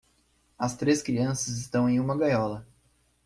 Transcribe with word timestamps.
As 0.57 0.75
três 0.75 1.03
crianças 1.03 1.59
estão 1.59 1.87
em 1.87 1.99
uma 1.99 2.17
gaiola. 2.17 2.65